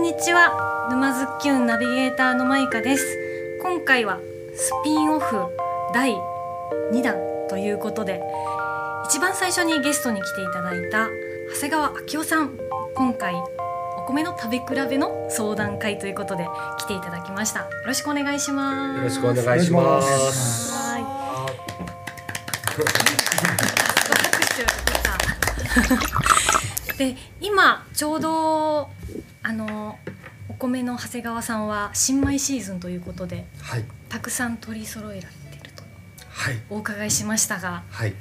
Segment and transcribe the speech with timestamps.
[0.00, 0.88] んにちは。
[0.88, 3.04] 沼津きゅんナビゲーターのマイカです。
[3.60, 4.18] 今回は
[4.54, 5.36] スピンオフ
[5.92, 6.16] 第
[6.90, 7.16] 2弾
[7.50, 8.22] ということで
[9.04, 11.06] 一番最初にゲストに来ていただいた
[11.52, 12.58] 長谷川明夫さん
[12.94, 13.34] 今回
[13.98, 16.48] お米の食べ比べの相談会ということで
[16.78, 17.60] 来ていただきました。
[17.60, 18.96] よろしくお願いします。
[18.96, 20.80] よろしくお願いします。
[26.96, 28.88] で今ちょうど
[29.50, 29.98] あの
[30.48, 33.84] お米の長谷川さんは新米シーズンということではい。
[34.08, 35.82] たくさん取り揃えられてると。
[36.28, 36.58] はい。
[36.70, 38.14] お伺いしましたがはい。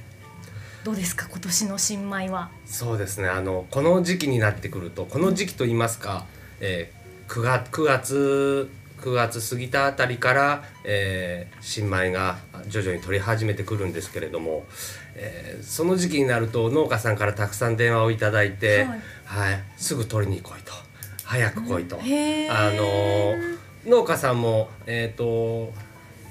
[0.83, 2.49] どうですか今年の新米は？
[2.65, 3.27] そうですね。
[3.27, 6.25] あのこの時期になってくるとこの時期と言いますか、
[6.61, 14.65] えー、9月9月9月過ぎたあたりから、えー新米が徐々に取り始めてくるんですけれども、
[15.13, 19.01] えーその時期になると農家さんからたくさん電話をいただいて、はい。
[19.25, 20.88] はい、すぐ取りに来いと
[21.29, 23.35] 早く来いと、あの
[23.85, 25.71] 農家さんもえっ、と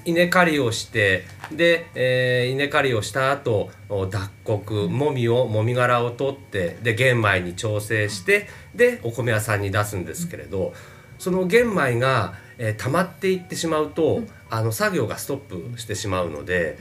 [0.03, 10.73] 稲刈りをしてで、えー稲刈りをした後お脱穀もみをもみ殻を取ってで玄米に調整してでお米屋さんに出すんですけれど
[11.17, 16.77] その玄米が、えー溜まっていってしまうと、あの作業がストップしてしまうので。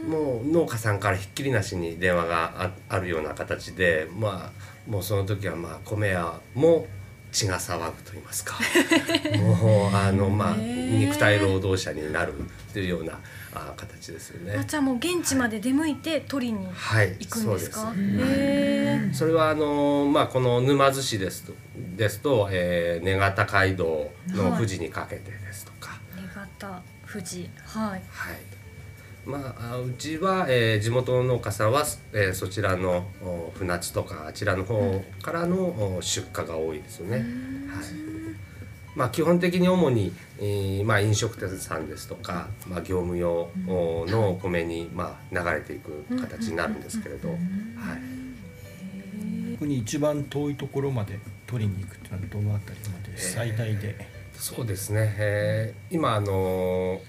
[0.00, 6.86] もう農家さんからひっきりなしに電話がああるような形でまあもうその時はまあ米屋も
[7.32, 8.58] 血が騒ぐと言いますか。
[9.38, 12.42] もうあのまあ肉体労働者になるっ
[12.72, 13.18] ていうような
[13.52, 14.58] あ形ですよね。
[14.58, 21.54] あじゃあもう現地まで出向いて取りにはい、行くんですか、そうへそれはあのまあこの沼津市ですと
[21.96, 27.48] ですと、えー、根形街道の富士にかけてですとか、え新潟富士。
[27.64, 27.90] はい。
[27.90, 28.00] はい。
[29.30, 37.18] まあ、あうちは、えー地元の農家さんは、えーそちらのお船津とかあちらの方からの、お出荷が多いですよね。
[37.18, 37.26] はい。
[38.96, 47.36] まあ基本的に主に、えーまあ飲食店さんですとか、まあ業務用おのお米にまあ流れていく形になるんですけれど、はい。
[47.36, 47.40] こ
[49.60, 53.16] こに一番遠いところまで取りに行くっていうのはどのあたりまで？
[53.18, 57.00] 最大で、そうですね、えー今あの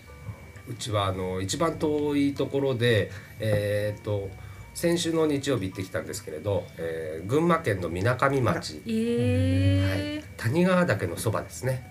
[0.68, 4.30] うちはあの一番遠いところでえーっと
[4.74, 10.16] 先週の日曜日行ってきたんですけれど、えー群馬県のみなかみ町、えー。
[10.16, 11.86] はい、谷川岳のそばですね。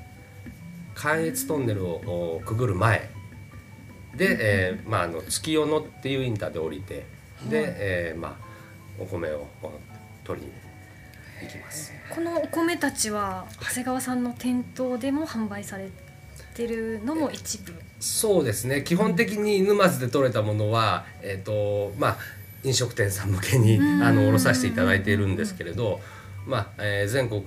[0.95, 3.11] 関越トンネルをおくぐる前。
[4.17, 7.07] で、えーまあ、あの月夜野っていうインターで降りて
[7.49, 8.37] で、えーまあ、
[8.99, 9.73] お米をお
[10.25, 10.53] 取りに
[11.43, 11.93] 行きます。
[12.11, 15.91] このお米たちは長谷川さんの店頭でも販売され
[16.55, 18.83] てるのも一部そうですね。
[18.83, 22.17] 基本的に沼津で採れたものは、えーとまあ、
[22.65, 24.03] 飲食店さん向けにうん。
[24.03, 26.01] あの卸させていただいているんですけれど、
[26.47, 27.43] まあえー全国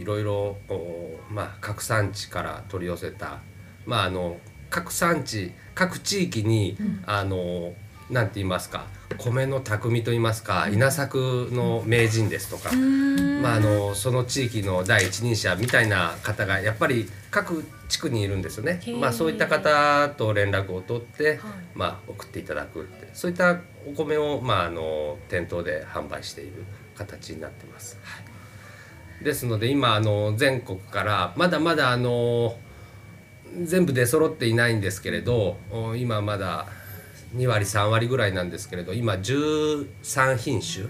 [0.00, 3.38] いろいろ、おまあ、各産地から取り寄せた、
[3.86, 4.38] まあ、あの
[4.68, 7.72] 各産地各地域に、あの
[8.10, 8.86] なんて言いますか
[9.18, 18.80] 米の匠と言いますか稲作の名人ですとか、まあ、あのその地域の第一人者みたいな方がやっぱり各地区にいるんですよね。
[19.00, 21.38] まあ、そういった方と連絡を取って、はい。
[21.74, 23.08] まあ、送っていただくって。
[23.14, 27.98] そういったお米を、まあ、あの店頭で販売している形になってます。
[28.02, 28.20] は
[29.20, 32.58] い、ですので今あの全国からまだまだあの
[33.62, 36.66] 全部出揃っていないんですけれどお今まだ
[37.34, 40.86] 2割3割ぐらいなんですけれど今13品種。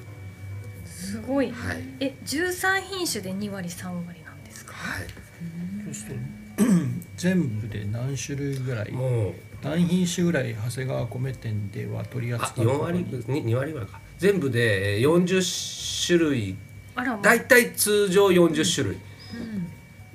[0.84, 1.82] すごい、はい。
[2.00, 4.72] え13品種で2割3割なんですか？
[4.74, 5.06] はい
[7.18, 14.00] 全部で何種類ぐらいもう何品種ぐらい長谷川米店では取りあ扱う4割に2割ぐらいか。
[14.16, 16.56] 全部でえー40種類。
[16.94, 18.98] あらま大体通常40種類、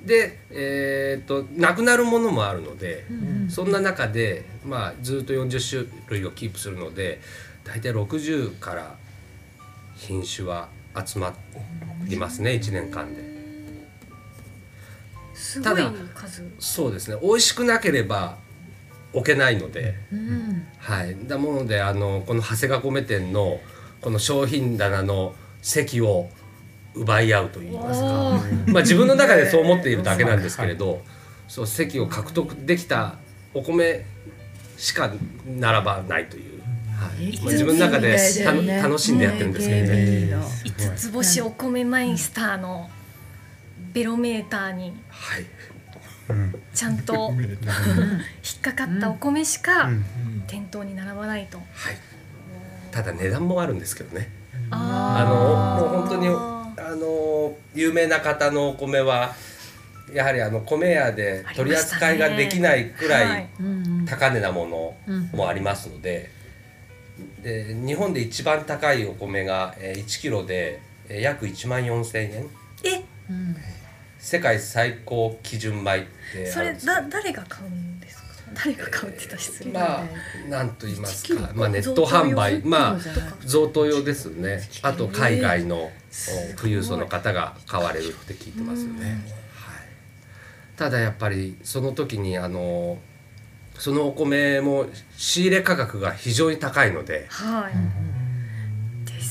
[0.04, 3.06] でえーっとなくなるものもあるので、
[3.48, 7.20] そんな中で、まあ、ずっと40種類をキープするので
[7.64, 8.96] 大体60から
[9.96, 10.68] 品種は
[11.06, 11.34] 集ま
[12.04, 13.33] りますね1年間で。
[15.34, 16.42] すごいただ数。
[16.58, 17.18] そうですね。
[17.22, 18.38] 美味しくなければ
[19.12, 19.94] 置けないので、
[20.78, 23.60] はい、だものであのこの長谷川米店の
[24.00, 26.28] この商品棚の席を
[26.94, 28.06] 奪い合うといいますか、
[28.72, 31.02] まあ、自分の中でそう思っているだけなんですけれど、
[31.48, 33.16] そう席を獲得できた
[33.52, 34.04] お米
[34.76, 35.12] しか
[35.46, 36.60] 並ばないという、
[36.96, 37.36] はい。
[37.38, 40.34] まあ、自分の中でた楽しんでやってるんですけどね。
[40.64, 42.90] 五つ星お米マイスターの
[43.94, 45.46] ベロメーターにはい。
[46.74, 47.46] ちゃんと引
[48.58, 49.90] っかかったお米しか
[50.46, 51.66] 店頭に並ばないと、はい、
[52.90, 54.30] ただ値段もあるんですけどね。
[54.70, 55.24] あ
[55.80, 59.34] あのもうー本当にあの有名な方のお米は
[60.12, 63.42] やはりあの米屋で取り扱いができないくらはい。
[63.42, 63.46] い
[64.06, 64.66] 高値なも
[65.06, 66.30] のもありますので。
[67.42, 72.46] で日本で一番高いお米がえー1キロでえー約1万4千円。
[72.82, 73.04] え？
[74.24, 78.24] 世界最高基準米ってそれだ誰が買うんですか？
[78.54, 82.62] 誰が買うって言ったら失礼だまあなんと言います1キロ、かまあ、ネット販売。
[82.64, 82.98] まあ
[83.44, 84.66] 贈答用ですね。
[84.80, 85.90] あと海外のお
[86.56, 89.18] 富裕層の方が買われるって聞いてますよね、はい、
[90.76, 92.96] ただやっぱりその時にあの
[93.78, 94.86] そのお米も
[95.18, 97.26] 仕入れ価格が非常に高いので。
[97.28, 97.72] はい、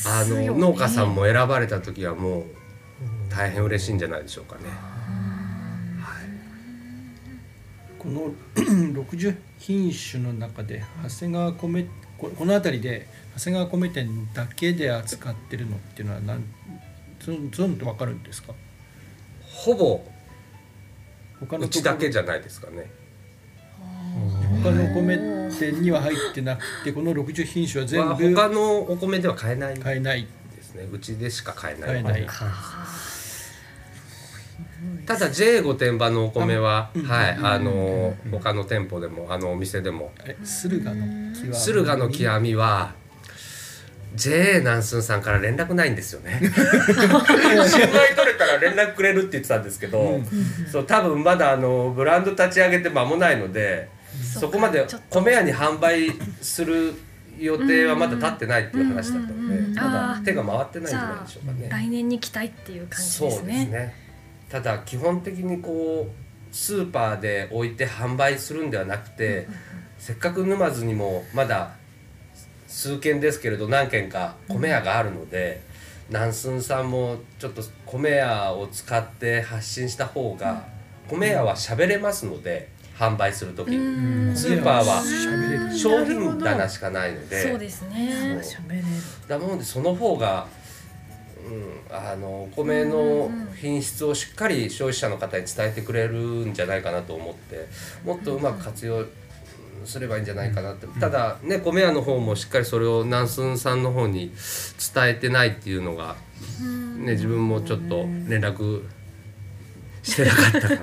[0.05, 2.45] あの農家さんも選ばれた時はもう
[3.35, 4.61] 大変嬉しいんじゃないでしょうかね。
[7.97, 11.83] この 60品種の中で長谷川米
[12.17, 13.07] ここの辺りで
[13.37, 16.43] 長谷川米店だけで扱ってるのっていうのは何
[17.23, 18.53] そのそのって分かるんですか？
[19.41, 20.03] ほぼ
[21.39, 22.91] 他のうちだけじゃゃないですかね。
[24.63, 25.17] 他の米
[25.49, 30.87] 店には入ってなくてこの60品種は全まあ部他のお米では買えない買えないですね。
[30.91, 31.89] うちでしか買えない。
[31.89, 32.27] 買えない
[35.05, 37.03] ただ J 御殿場のお米は、うん。
[37.03, 40.11] はい、あの他の店舗でもあのお店でも。
[40.25, 41.01] え駿河の
[41.33, 41.55] 極み？
[41.55, 42.93] 駿河の極みは
[44.15, 46.39] JA 南寸さんから連絡ないんですよね。
[46.41, 50.21] 信頼取れたら連絡くれるって言ってたんですけど、
[50.71, 53.89] そう多分まだあのブランド立ち上げて間もないので、
[54.39, 56.11] そこまで米屋に販売
[56.41, 56.93] する
[57.39, 61.67] 予定はまだ立ってないっていう話だったので、まだ手が回ってないんじじゃゃないでしょうかね。
[61.69, 64.02] 来年に期待っていう感じそうですですねね
[64.53, 69.47] ただ基本的にこうスーパーで置いて販売するんではなくて、
[69.97, 71.71] せっかく沼津にもまだ
[72.67, 75.63] 数軒ですけれど何軒か米屋があるので、
[76.09, 80.67] 南寸さんもちょっと米屋を使って発信した方が、
[81.09, 83.75] 米屋は喋れますので販売する時。
[83.75, 84.29] うん。
[84.29, 87.49] にスーパーは喋れる商品棚しかないので。
[87.49, 88.39] そうですね。
[88.43, 88.63] そう。
[88.63, 88.83] 喋れる。
[89.27, 90.62] だもんでその方が、うん、
[91.91, 93.29] あのお米の
[93.59, 97.67] 品質をしっかり消費者の方に伝えてくれるんじゃないかなと思って
[98.03, 99.07] もっとうまく活用うん
[99.85, 104.31] すればいいんじゃないかなって、ただね米屋の方もしっかりそれを南寸さんの方に
[104.93, 106.15] 伝えてないっていうのが、
[106.97, 108.85] ね、自分もちょっと連絡
[110.03, 110.79] してなかったから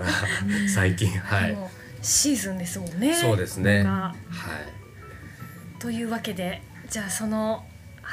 [0.68, 1.08] 最近。
[1.18, 1.56] はい。
[2.02, 3.14] シーズンですもんね。
[3.14, 3.84] そうですね。
[3.84, 3.90] が。
[3.90, 5.80] はい。
[5.80, 7.64] というわけでじゃあその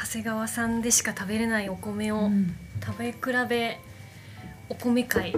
[0.04, 2.30] 長谷川さんでしか食べれないお米を
[2.86, 3.18] 食べ比
[3.50, 3.80] べ
[4.70, 5.36] お米会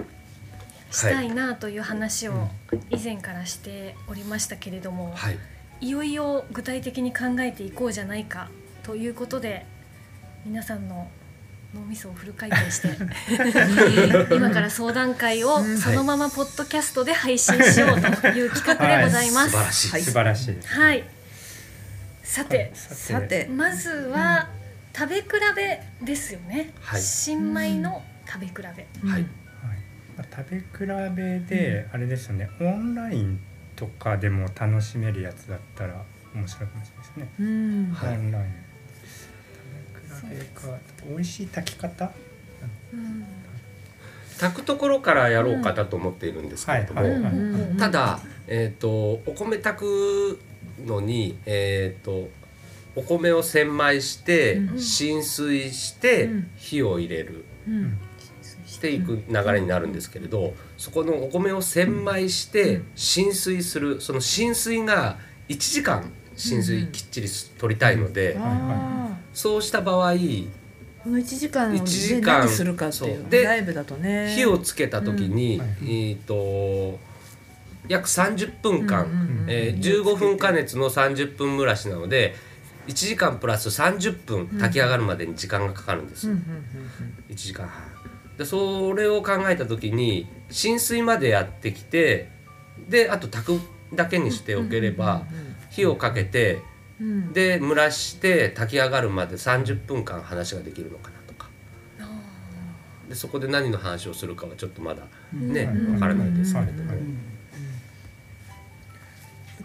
[0.90, 2.48] したいなという話を
[2.90, 5.38] 以前からしておりましたけれども、はい。
[5.80, 8.50] いよいよ具体的に考えていこうじゃないか
[8.82, 9.64] ということで
[10.44, 11.08] 皆さんの
[11.74, 12.88] 脳みそをフル回転して
[14.34, 19.50] 今から相談会をそのままポッドキャストで配信しようという企画でございます。
[19.52, 19.90] 素晴らしい。
[19.92, 20.02] はい。
[20.02, 20.68] 素晴らしいです。
[20.68, 21.04] はい。
[22.30, 23.48] さて、さて。
[23.48, 24.48] まずは
[24.96, 26.72] 食べ比べですよね。
[26.80, 27.02] はい。
[27.02, 28.62] 新米の食べ比べ。
[28.62, 28.76] はい。
[29.10, 29.22] はい。
[30.16, 30.64] まあ、食べ比
[31.16, 33.40] べであれですよね、オンライン
[33.74, 37.28] とかでも楽しめるやつだったら面白いかもしれないですね。
[37.40, 37.90] うん。
[37.92, 38.16] はい。
[38.16, 38.44] オンライン
[40.08, 40.78] 食べ比べか
[41.08, 42.12] 美味しい炊き方？
[42.92, 43.24] うん。
[44.38, 47.10] 炊くところからやろうかなと思っているんですけれども、はい。
[47.10, 47.32] はい。
[47.32, 47.76] うん。
[47.76, 50.40] ただ、えー、とお米炊く
[50.84, 52.28] のに、えー、と
[52.96, 54.78] お米を洗米して、うん。
[54.78, 56.50] 浸水して、うん。
[56.56, 57.44] 火を入れる。
[57.68, 57.98] うん。
[58.66, 70.48] していく流れになるんですけれどそこのお米を洗米して浸水するその浸水が1時間浸水きっちり取りたいので、あそうした場合ー
[71.02, 73.08] この1時間一時で間何するかっていそう。
[73.28, 74.34] でうライブだとね。
[74.34, 76.98] 火をつけた時に、えー、と
[77.90, 82.36] 約30分間、うんうんうんえー15分加熱の30分蒸らしなので
[82.86, 86.42] 1時間プラス30分炊き上がるまでに時間がかかるんです、うんうん
[87.28, 87.82] 1時間半。
[88.38, 92.30] でそれを考えた時に浸水までやってきて
[92.88, 93.60] であと炊く
[93.94, 95.24] だけにしておければ
[95.70, 96.62] 火をかけて
[97.32, 101.48] で蒸らして炊き上がるまで30分間話ができるのかなとか。
[103.08, 105.94] でそこで何の話をするかはちょっとまだねうん。
[105.94, 106.92] わからないですけれども、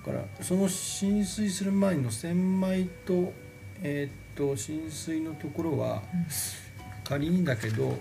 [0.06, 3.34] からその浸水する前の洗米と,、
[3.82, 6.04] えー、と浸水のところは、
[7.04, 7.98] 仮にだけど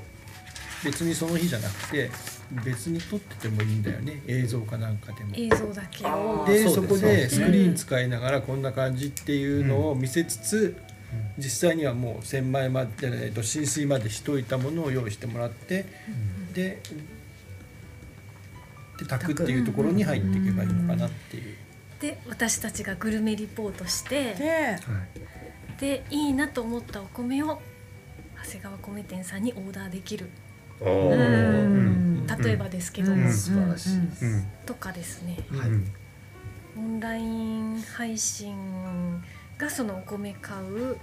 [0.84, 2.10] 別にその日じゃなくて
[2.64, 4.22] 別に撮っててもいいんだよね。
[4.26, 5.30] 映像かなんかでも。
[5.34, 6.44] 映像だけを。
[6.46, 10.76] でそこでスクリーン使いながらこんな感じっていうのを見せつつ、
[11.38, 15.86] 実際にはもう洗米まで、えーと浸水までしといたものを用意してもらって、
[16.52, 16.82] で
[18.98, 21.56] で炊くっていうところに入っていけばいいのかなっていう。
[22.00, 24.80] で私たちがグルメリポートしてではい
[25.80, 27.60] でいいなと思ったお米を
[28.44, 30.28] 長谷川米店さんにオーダーできる。
[30.80, 33.32] 例えばですけど、うん。
[33.32, 34.00] 素晴らしい
[34.66, 35.38] とかですね。
[35.50, 35.70] はい。
[35.70, 35.92] うん
[36.76, 38.56] オンライン配信
[39.56, 40.96] がそのお米買う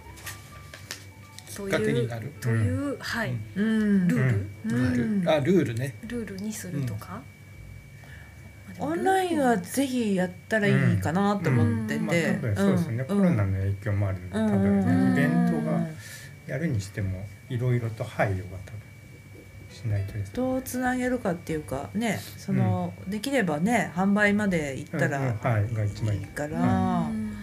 [1.56, 2.34] ときっかけいうになる。
[2.42, 4.08] という、はい、うん。
[4.08, 5.30] ルール、うん。
[5.30, 5.96] あルールね。
[6.08, 7.22] ルールにするとか、
[8.80, 15.88] オンラインはぜひやったらいいかなと思ってて、まあ多分そうですね、コロナの影響もあるので、多分ねイベントが
[16.48, 18.82] やるにしてもいろいろと配慮が多分
[19.70, 20.34] しないとですね。
[20.34, 25.12] どうつなげるかっていうかねその、できればね販売まで行ったうんうん。
[25.12, 25.74] らはい。
[25.74, 26.20] が一番い。
[26.26, 26.60] から、
[27.10, 27.34] うん。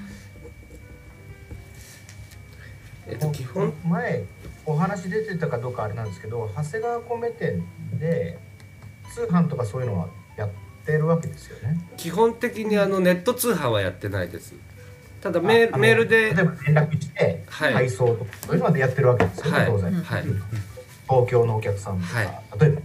[3.06, 4.24] えっと基本前
[4.66, 8.38] お話出てたかどうかあれなんですけど長谷川米店で
[9.14, 11.78] 通販とかそういうのはやってるわけですよね。
[11.96, 14.54] 基本的にあのネット通販はやってないです。
[15.20, 17.74] ただメメールで例えば連絡してはい。
[17.74, 19.66] 配送とかそういうのでやってるわけですよね、はい。
[19.66, 20.22] 当然、はい。
[21.08, 22.28] 東京のお客さんとか、はい。
[22.60, 22.82] 例えば。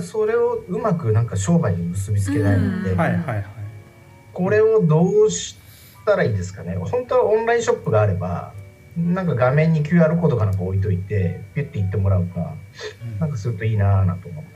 [0.00, 2.98] それをうまくなんか商売に結びつけられるので、うん。
[2.98, 3.44] はいはいはい。
[4.32, 5.56] これをどうし
[6.04, 6.76] たらいいですかね。
[6.76, 8.52] 本当はオンラインショップがあれば
[8.96, 12.54] なんか画面に QR コードかなんか置いといてピュッて行ってもらうか
[13.20, 14.54] なんかするといいなぁなと思ったんですよね。
[14.54, 14.55] た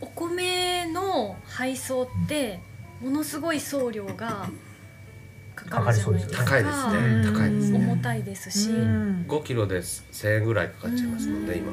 [0.00, 2.60] お米の配送って
[3.00, 4.48] ものすごい送料が
[5.54, 6.44] かかるじゃないですか。
[6.44, 7.24] 高いですね。
[7.24, 7.78] 高いですね。
[7.78, 9.24] 重たいですし、うん。
[9.28, 11.72] 5キロです1000円ぐらいかかっちゃいますので今。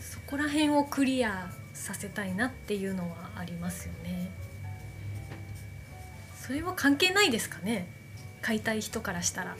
[0.00, 4.30] そこら辺をクリアさせたいなっていうのはありますよね。
[6.40, 7.86] それは関係ないですかね。
[8.40, 9.56] 買いたい人からしたら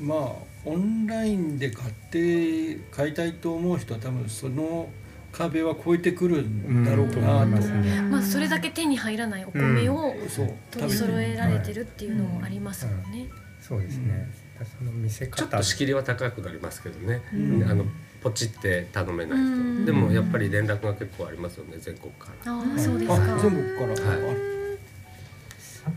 [0.00, 0.32] まあ
[0.64, 4.88] オンラインで買って買いたいと思う人は多分その
[5.32, 7.34] 壁は越えてくるんだろうとなと。
[7.44, 8.00] 思いますね。
[8.02, 10.52] まあそれだけ手に入らないお米をそう。
[10.70, 13.28] 取り揃えられてるっていうのもありますもんね。
[13.60, 14.30] そうですね。
[14.78, 15.36] その見せ方。
[15.36, 17.62] ちょっと仕切りは高くなりますけどね、ん。
[17.70, 17.84] あの
[18.22, 19.76] ポチって頼めないうん。
[19.84, 22.52] 人でもやっぱり連絡が結構ありますよね全国から。
[22.52, 23.38] ああそうですあか。
[23.40, 23.62] 全国
[23.94, 24.57] から、はい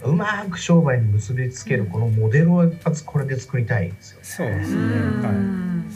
[0.03, 4.23] うまく商売に結びつけるこのモデルを一発これで作りたいですよね。
[4.23, 4.95] うそうですね。
[5.25, 5.91] はん。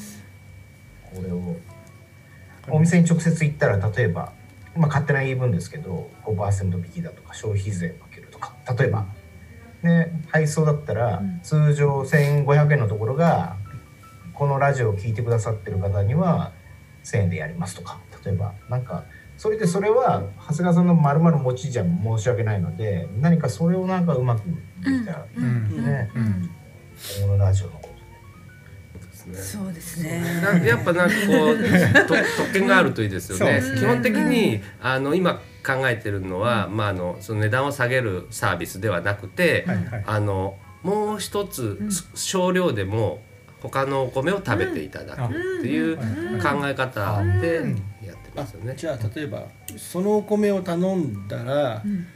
[1.14, 1.56] これを
[2.70, 4.34] お店に直接行ったら例えば、
[4.76, 9.06] まあ、勝手な言い分ですけど5%引きだとか消費税負けるとか例えば、
[9.84, 11.40] ね、配送だったらうん。
[11.42, 13.56] 通常1500円のところが
[14.34, 16.52] このラジオを聞いてくださってる方には
[17.04, 18.54] 1000円でやりますとか例えば。
[18.70, 19.06] なんか
[19.38, 25.44] それでそれは長谷川さんの丸々持ちじゃ申し訳ないので何かそれをなんかうまくできたらうん。
[25.44, 25.48] う
[25.82, 25.86] ん。
[25.86, 26.50] ねうん。
[27.22, 27.90] このラジオのこ
[29.00, 30.62] とですねそうですねなん。
[30.62, 31.10] でやっぱなん。
[31.10, 40.04] かこうと特権があるといいですよねね基本的にあの今考えてるのは、まあ、あのその値段を下げるサービスではなくて、はいはい。
[40.06, 41.90] あのもう一つ、うん。
[42.14, 43.22] 少量でも
[43.62, 45.24] 他のお米を食べていただく
[45.60, 46.40] っていううん。
[46.40, 47.84] 考え方でうん
[48.36, 48.74] やってますよね。
[48.78, 52.08] じゃあ例えばそのお米を頼んだら、ん。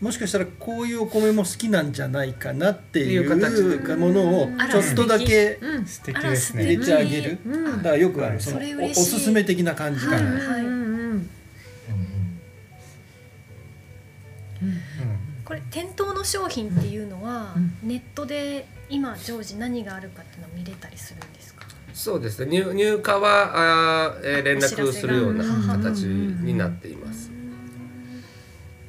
[0.00, 6.20] もしかしたらこういうお米も好きなんじゃないかなっていう形うものをちょっとだけうん素敵。
[6.20, 6.64] ですね。
[6.64, 10.60] 入れてあげる、うんだからよくあるそのおおすすめ的な感じかな、はいはい。
[10.60, 11.28] うんうんうん。
[15.44, 17.88] これ店頭の商品っていうのは、うん。
[17.88, 21.61] ネットで今常時何があるかっていうのを見れたりするんですか？
[21.92, 22.50] そうですね。
[22.50, 27.30] 入入荷はあー、えー連絡するような形になっています。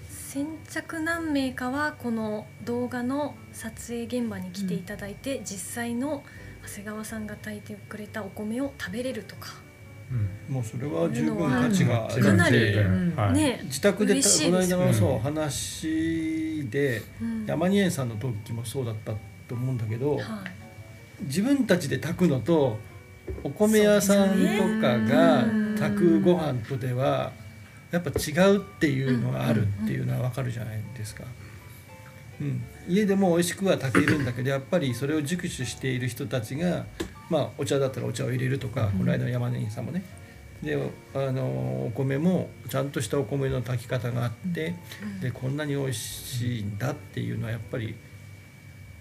[0.10, 6.24] 先着何名かはこの動画の撮影現場に来ていただいて、実際の
[6.66, 9.54] 長谷川さんが炊いてくれたお米を食べれるとか、
[10.50, 10.56] うん。
[10.56, 13.34] もうそれは十分価値があるかなりでうんはい。
[13.34, 17.46] ね自宅でこの間のそううん話でうん。
[17.46, 19.14] 山仁園さんの時もそうだった
[19.48, 20.24] と思うんだけど、はい。
[21.26, 22.80] 自分たちで炊くのと
[23.44, 25.46] お米屋さんとかが
[25.78, 27.32] 炊くご飯とでは
[27.92, 31.24] やっぱ違うっていうのがあるっていうのは分かるじゃないですか。
[32.42, 36.86] うん、家でも美味しくは炊けるんだけどやっぱりそれを熟知している人たちが、
[37.30, 40.04] まあ、お茶だったらお茶を入れるとか、この間の山根さんもね。
[40.64, 40.78] で
[41.14, 41.44] あの
[41.88, 44.76] お米もちゃんとしたお米の炊き方があって、
[45.22, 47.96] でこんなに美味しいんだっていうのはやっぱり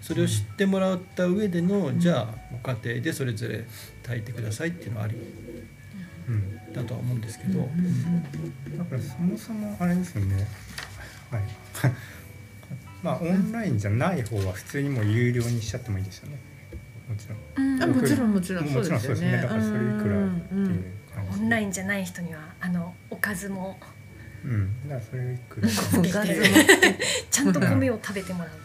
[0.02, 3.64] それを知ってもらった上での、じゃあご家庭でそれぞれ
[4.02, 5.14] 炊いてくださいっていうのはあり
[6.28, 6.72] うん。
[6.72, 10.46] だとは思うんですけど、だからそもそもあれですよね。
[11.30, 11.42] はい。
[13.02, 16.38] まあオンラインじゃない方は普通にもう有料にしちゃってもいいですよね。
[17.08, 17.74] もちろん。
[17.74, 17.82] うん。
[17.82, 19.32] あもちろんもちろんもちろんそうですね。
[19.32, 23.78] だからそれいくらっていうオ感じンラインじゃない人にはあのおかずも。
[24.44, 24.88] うん。
[24.88, 26.42] だからそれを一個つけおかずも。
[26.42, 26.98] て
[27.30, 28.61] ちゃんと米を食べてもらう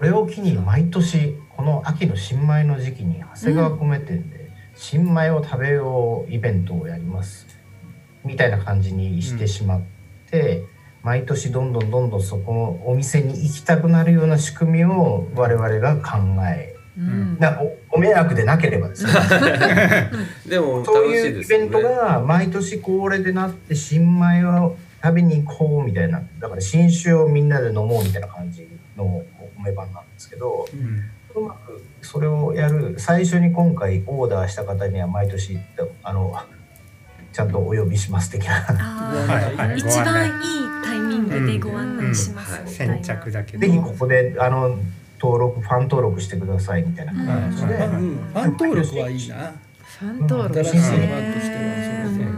[0.00, 7.46] これを機に毎年この秋の新米の時期に長谷川米店で新米を食べようイベントをやります。
[8.24, 9.82] みたいな感じにしてしまっ
[10.30, 10.64] て、
[11.02, 16.16] 毎年どんどんどんどんそこのお店に行きたくなるような仕組みを我々が考
[16.48, 17.38] えうん。
[17.38, 19.12] なおご迷惑でなければですね。
[20.48, 28.66] でもそう楽しいいうイベントが毎年恒例でなって新米を食べに行こうみたいなだから新酒をみんなで飲もうみたいな感じ
[28.96, 29.22] の
[29.64, 31.10] 米版なんですけどうん。
[31.34, 35.58] うまくそれをやる最初に今回オーダーした方には毎年
[36.02, 36.34] あの
[37.32, 38.66] ちゃんとお呼びします的な。
[38.68, 38.72] あ
[39.28, 39.56] はい。
[39.56, 39.76] はい。
[39.76, 42.60] ー一番いいタイミングでご案内します。
[42.64, 42.94] みたいな。
[42.94, 44.78] 先着だけどぜひここであの
[45.20, 47.12] 登録ファン登録してくださいみたいな。
[47.12, 49.54] 感じで、うん、ファン登録はいいな。
[49.84, 50.64] ファン登録。
[50.64, 52.30] 新しいねファンとしてはそれで。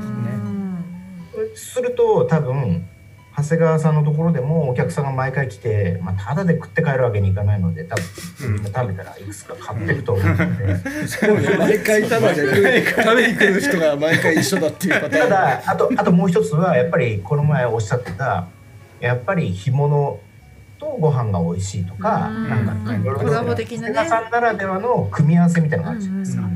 [1.47, 1.57] うん。
[1.57, 2.87] すると多分
[3.35, 8.63] 長谷川さんのところでもお客さんが毎回来て、まあ、ただで食って帰るわけにいかないので多分みん。
[8.63, 11.09] な食べたらいくつか買っていくと思うので。
[11.09, 15.31] すごいね毎回ただで食べに来る人が毎回一緒だっていうパターたン。
[15.31, 18.49] だあとあともう一つはやっぱりこの前おっしゃってた
[19.01, 20.21] やっぱり干物
[20.79, 22.49] とご飯が美味しいとか、うん。
[22.49, 26.43] なんかいろいろ長谷川さんならではの組み合わせみたいなのがあるじゃないですか。
[26.43, 26.53] はい。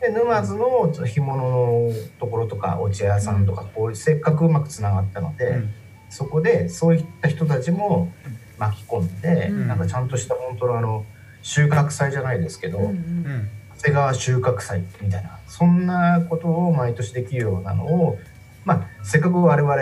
[0.00, 5.74] で沼津の干物のところとかお茶屋さんとかこうせっかくうまくつながったので、うん
[6.10, 8.12] そこでそういった人たちも
[8.58, 9.68] 巻き込んで、うん。
[9.68, 11.06] なんかちゃんとした本当のあの
[11.42, 12.92] 収穫祭じゃないですけど、うんうん。
[12.92, 13.48] うん
[13.80, 18.18] 長谷川収穫祭みたいなそんなことを毎年できるようなのを、
[18.66, 19.74] まあ、せっかく我々、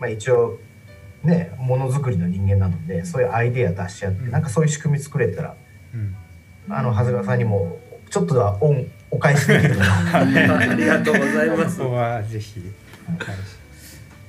[0.00, 0.58] まあ、一応
[1.22, 4.30] ねものづくりの人間なのでそういうアイデア出し合って、うん。
[4.32, 5.54] なんかそういう仕組み作れたら
[5.94, 6.16] うん。
[6.68, 7.78] あの長谷川さんにも
[8.10, 10.58] ちょっとは恩お返しできるのかな。
[10.58, 11.78] ありがとうございます。
[11.78, 12.60] ここはぜひ
[13.08, 13.38] お返し。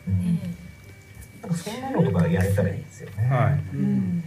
[0.07, 0.56] うん
[1.41, 3.29] なんかそんなのとかやれたらいいですよね。
[3.29, 3.75] はい。
[3.75, 4.23] うん。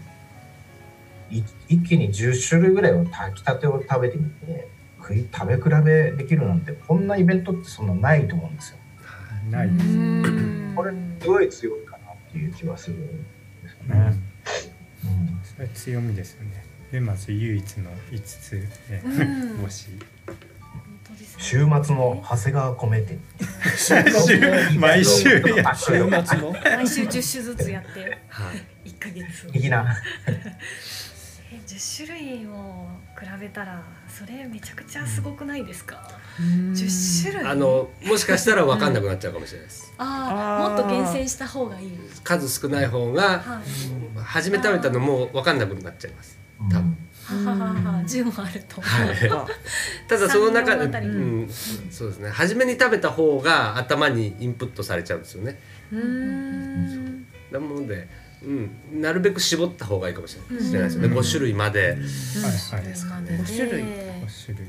[1.31, 4.69] い一気に10種類ぐらいを炊きたてを食べてみて
[4.99, 8.79] 食い食べ比べできるなんてこんなイベントってそんなないと思うんですよ。
[9.51, 9.71] ない。
[9.73, 10.73] ですうん。
[10.75, 13.07] これすごい強いかなっていう気はするん
[13.63, 13.99] ですようね。
[13.99, 14.05] ん。
[14.05, 14.13] うん。
[15.45, 16.65] それ強みですよね。
[16.93, 18.53] 沼津唯一の5つ
[18.91, 19.63] ねうん
[21.39, 23.21] 週末の長谷川米店。
[24.79, 26.03] 毎週や週末
[26.39, 26.53] の？
[26.53, 28.19] 毎週10種ずつやって。
[28.29, 28.53] は
[28.85, 28.89] い。
[28.91, 29.47] 1ヶ月。
[29.53, 29.97] 的な。
[31.53, 36.73] え10種類を比べたらそれめちゃくちゃすごくないですか、うん。
[36.73, 37.51] 10種類。
[37.51, 39.93] あのもしかしたら分かんなくなっちゃうかもしれないです。
[39.99, 40.07] あー
[40.67, 41.99] あーもっと厳選した方がいい。
[42.23, 44.19] 数少ない方がはい。
[44.23, 46.39] 初め食べたのもう分かんなくなっちゃいます。
[46.71, 46.97] 多分
[47.37, 48.83] はははは順もあると、
[50.09, 51.49] ただその中で、うん、
[51.91, 52.31] そうですね。
[52.31, 55.59] 初めに食べた方が頭にインプットされちゃうんですよね。
[55.93, 57.27] うん。
[57.51, 58.09] なので、
[58.43, 60.51] うん、なるべく絞った方がいいかもしれない。
[60.51, 61.19] うんですよね、うん。
[61.19, 62.03] 5種類まで、はいはい。
[63.39, 63.83] 五種類。
[63.83, 64.67] 5種類。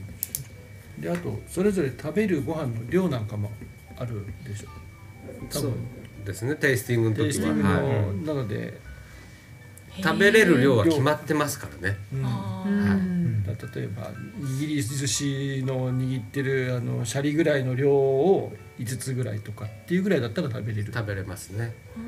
[0.99, 3.51] であとそれぞれ食べるご飯の量なんかも
[3.97, 4.67] あるでしょ。
[5.49, 6.55] 多そう分ですね。
[6.55, 7.85] テイスティングのテイスティング時は、はい。
[7.85, 8.79] のなので、
[10.03, 11.97] 食べれる量は決まってますからね。
[12.13, 12.25] うん。
[12.25, 12.73] あーう
[13.27, 13.43] ん。
[13.43, 20.91] だ例えば握り寿司の握ってるあのシャリぐらいの量を5つぐらいとかっていうぐらいだったら食べれる。
[20.93, 21.73] 食べれますね。
[21.95, 22.01] こ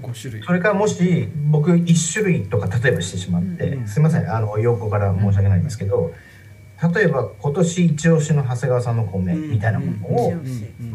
[0.00, 3.88] う5種類それからもし僕1種類とか例えばしてしまって、うん。
[3.88, 4.32] すいません。
[4.32, 6.12] あの横から申し訳ないんですけど、
[6.94, 10.38] 例えば今年一押しの長谷川さんの米みたいなものをうん。
[10.38, 10.42] う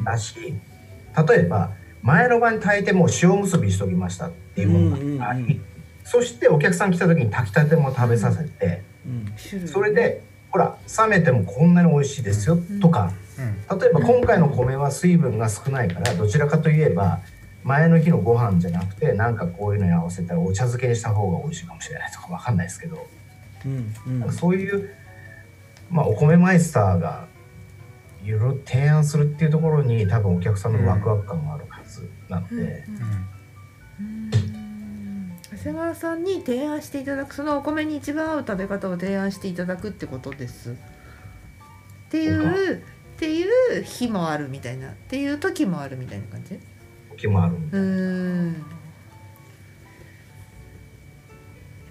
[0.01, 0.03] ん。
[0.03, 0.35] 出し
[1.27, 5.51] 例えば前の晩に炊いてもう塩むすびしときましたっていうものがあり、うんうん。
[5.51, 5.65] うん
[6.09, 8.81] そしてお客さん来た時に炊きたても食べさせて、
[9.67, 13.13] それでほら冷めてもこんなに美味しいですよとか、
[13.69, 13.79] うん。
[13.79, 17.19] 例えば今回の米は水分が少ないからどちらかといえば
[17.63, 23.07] 前の日のご飯じゃなくてなんかこういうのに合わせたらお茶漬けにした方が美味しいかもしれないとかわかんないですけど、
[23.65, 24.19] うんうん。
[24.19, 24.89] なんかそういう、
[25.91, 27.27] まあ、お米マイスターが
[28.23, 31.78] いろいろ提案するっていうところに多分お客さんのワクワク感があるはず
[32.29, 32.85] なので、
[33.99, 34.31] うん
[35.51, 40.71] 長谷川さんに提案していただくそのお米に一番合う食べ方を提案していただくってことです。
[40.71, 40.75] っ
[42.09, 42.81] ていうっ
[43.17, 43.43] てい
[43.79, 44.91] う日もあるみたいな。
[44.91, 46.57] っていう時もあるみたいな感じ？
[47.11, 48.53] 時もあるんでうーん。
[48.53, 48.59] や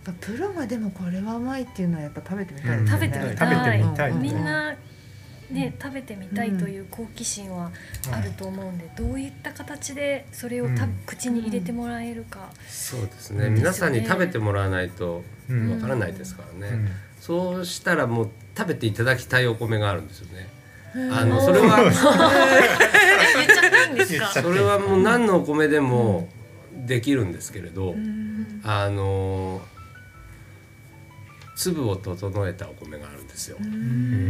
[0.01, 3.37] っぱプロがでもこれはうまいっていうのはやっぱ食べてみたいですね、食べてみたい。
[3.37, 4.74] 食べてみたいみんな
[5.50, 7.70] ね食べてみたいという好奇心は
[8.12, 10.98] あると思うんで、どういった形でそれをた、うん。
[11.06, 13.46] 口に入れてもらえるか、そうですね。
[13.46, 15.72] うん皆さんに食べてもらわないとうん。
[15.72, 20.48] わからないですからね、そうしたらもう食べていただきたいお米があるんですよね。
[21.12, 21.92] あのそれは
[24.32, 26.28] それはもう何のお米でも
[26.87, 27.94] できるんですけれど、
[28.64, 29.61] あの
[31.59, 33.59] 粒を整えたお米があるんですよ。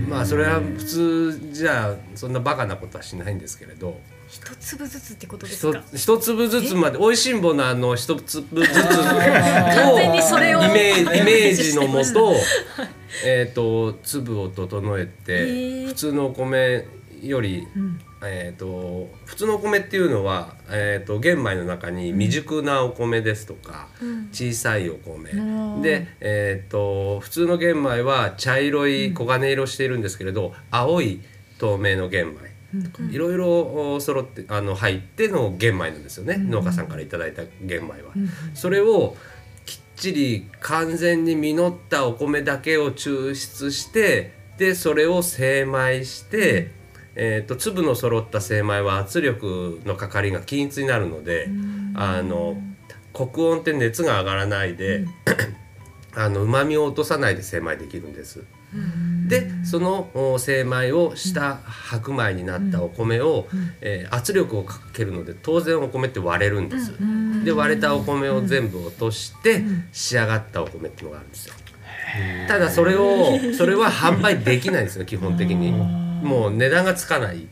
[0.09, 4.01] まあそれは普通じゃあそんなバカなことはしないんですけれど。
[4.29, 12.35] 一粒ずつってことです一か一粒ずつまで美味しんぼのあの一粒ずつ 完全にそれをイメージイメージのもと
[13.25, 15.87] えっと粒を整えへてー。
[15.87, 16.87] 普通のお米
[17.23, 17.67] より、
[18.23, 23.89] えー、と普通のお米っていうのは、えー、と玄米の中に未熟なお米ですとか、
[24.33, 25.33] 小さいお米、
[25.83, 31.21] で、えー、と普通の玄米は茶色い黄金色しているんですけれど、青い
[31.59, 32.49] 透明の玄米。
[33.11, 38.13] いろいろお揃ってあの入っての玄米なんですよね、農家さんからいただいた玄米は。
[38.55, 39.17] それを
[39.65, 46.78] きっちり完全に実ったお米だけを抽出してでそれを精米して、
[47.15, 51.49] えー、と粒の揃った精米は圧力のかかりが均一になるので、
[51.95, 52.61] あの
[53.13, 55.05] 黒温って熱が上がらないで、
[56.15, 58.45] あの旨味を落とさないで精米できるんです。
[59.29, 63.49] でそのお精米をした白米になったお米を、
[63.81, 66.93] えー圧力をかけるので当然お米って割れるんです。
[67.45, 71.55] で割れたお米を全部落として仕上がったお米っていうのがあるんですよ。
[72.47, 76.08] ただそれをそれは販売できないんですよ基本的に。
[76.23, 77.47] もう値段がつかない。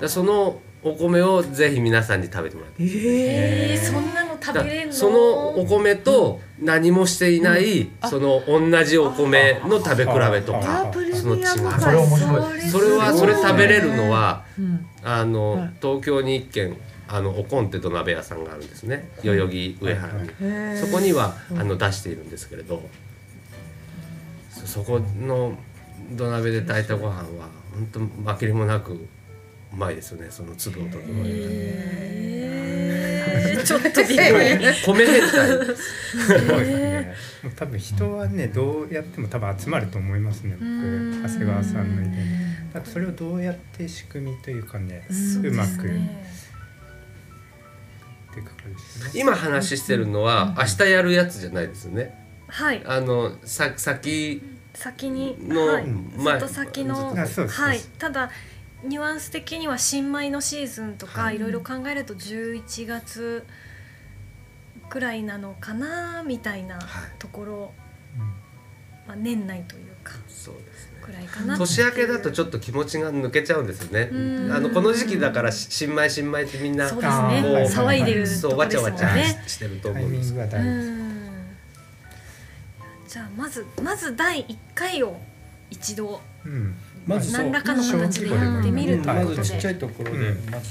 [0.00, 2.84] でそのお米をぜひ皆さんに食べてもらって。
[2.84, 4.92] えー、そんなの食だべれるの？
[4.92, 10.60] そのお米と何もしていない、その同じお米の食べ比べとあ。
[10.60, 14.86] かその違いそれ面白いれそれはそれ食べれるのはうん。
[15.02, 15.70] あの、はい。
[15.80, 16.76] 東京に一軒
[17.08, 19.10] あのおこんって土鍋屋さんがあるんですね。
[19.24, 20.28] 代々木上原に、
[20.78, 22.82] そこにはあの出しているんですけれど。
[24.50, 25.56] そそこの
[26.12, 28.00] 土鍋で炊いたご飯は本当
[28.32, 29.08] 負けりもなくう
[29.72, 32.56] まいですよねその粒を整え
[33.28, 34.74] えー、ちょっとびっくりた米変態。
[34.74, 37.14] すごいですね。
[37.42, 40.56] もう 多分人はねどうやっても多分集まると思いますね。
[40.58, 41.22] 僕うん。
[41.22, 42.14] 長谷川さんのイベン
[42.72, 42.90] ト。
[42.90, 45.06] それをどうやって仕組みというかね、
[45.42, 45.70] うまく。
[45.70, 45.92] っていう
[48.44, 49.10] かですね。
[49.14, 52.14] 今話してるのは明日やるやつじゃないですよね。
[52.48, 52.82] はい。
[52.84, 54.42] あのさ先
[54.76, 58.30] 先にのはい、前ずっと先のはいただ
[58.84, 61.38] ニュアンス的には新米のシーズンとか、、はい。
[61.38, 63.44] ろいろ考えると11月
[64.88, 66.84] くらいなのかなみたいなはい。
[67.18, 67.72] ところ、
[69.08, 70.98] まあ、年内というかそうですね。
[71.00, 71.56] くらいかな。
[71.56, 74.10] 年明けだとちょっと気持ちが抜けちゃうんですよね。
[74.12, 74.52] うん。
[74.52, 77.42] あのこの時期だからし新米新米ってみんなそうですね。
[77.68, 79.42] 騒いでるとそうわちゃわちゃね。
[79.46, 80.90] してると思うんですうグは大事です。
[80.90, 81.05] ん
[83.08, 85.16] じゃあまずまず第1回を
[85.70, 86.74] 一度うん。
[87.06, 90.50] まず何らかの形でやってみるということまずちっちゃでいところで、うん。
[90.50, 90.70] まず、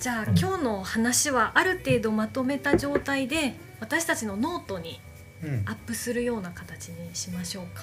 [0.00, 5.00] じゃあ今日の話はある程度まとめた状態で私たちのノートに
[5.42, 5.62] うん。
[5.66, 7.82] アップするような形にしましょうか。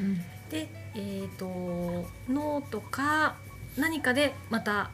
[0.00, 0.18] うん。
[0.48, 3.36] で、えー、とノートか
[3.76, 4.90] 何かでまた、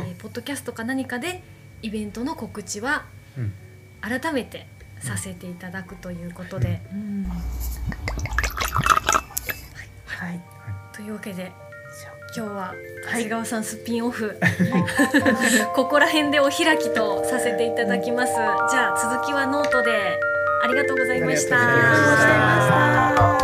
[0.00, 1.42] えーポッドキャストか何かで
[1.82, 3.06] イベントの告知は
[3.38, 3.52] うん。
[4.02, 4.66] 改めて
[5.04, 7.24] させていただくということで、うん。
[10.06, 10.40] はい。
[10.92, 11.52] というわけで
[12.36, 14.36] 今日は長谷川さんスピンオフ、
[15.76, 18.32] ここら辺でお開きとさせていただきます。
[18.32, 20.18] じゃあ続きはノートで。
[20.64, 21.56] ありがとうございました。
[21.58, 23.43] ありがとうございました。